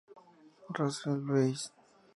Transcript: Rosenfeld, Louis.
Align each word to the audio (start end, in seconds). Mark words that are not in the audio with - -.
Rosenfeld, 0.75 1.27
Louis. 1.29 1.63